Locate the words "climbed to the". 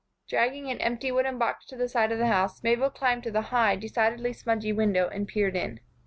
2.89-3.41